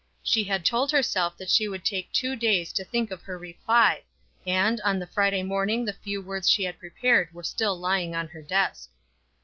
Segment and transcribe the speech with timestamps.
[0.23, 4.01] She had told herself that she would take two days to think of her reply,
[4.47, 8.27] and, on the Friday morning the few words she had prepared were still lying in
[8.29, 8.89] her desk.